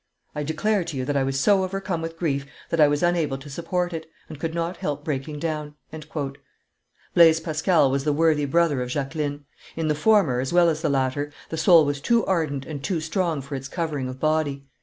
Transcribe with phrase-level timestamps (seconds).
[0.33, 3.37] I declare to you that I was so overcome with grief that I was unable
[3.37, 5.75] to support it, and could not help breaking down.'"
[7.13, 9.45] Blaise Pascal was the worthy brother of Jacqueline;
[9.75, 12.99] in the former, as well as the latter, the soul was too ardent and too
[12.99, 14.65] strong for its covering of body.